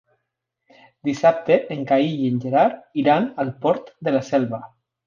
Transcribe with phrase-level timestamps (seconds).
[1.09, 4.67] Dissabte en Cai i en Gerard iran al Port de la Selva.